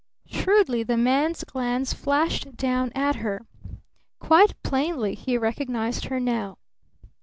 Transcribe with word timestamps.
Shrewdly 0.25 0.81
the 0.81 0.97
man's 0.97 1.43
glance 1.43 1.93
flashed 1.93 2.57
down 2.57 2.91
at 2.95 3.17
her. 3.17 3.45
Quite 4.19 4.55
plainly 4.63 5.13
he 5.13 5.37
recognized 5.37 6.05
her 6.05 6.19
now. 6.19 6.57